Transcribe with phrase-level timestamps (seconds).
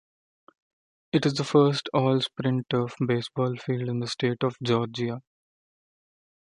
[1.11, 5.21] It is the first all sprint turf baseball field in the state of Georgia.